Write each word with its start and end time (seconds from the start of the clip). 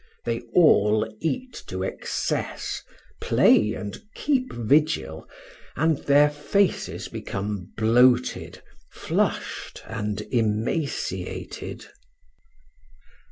They 0.25 0.39
all 0.55 1.07
eat 1.19 1.63
to 1.67 1.83
excess, 1.83 2.81
play 3.19 3.75
and 3.75 4.01
keep 4.15 4.51
vigil, 4.51 5.29
and 5.75 5.99
their 5.99 6.31
faces 6.31 7.07
become 7.07 7.71
bloated, 7.77 8.63
flushed, 8.89 9.83
and 9.85 10.21
emaciated. 10.31 11.85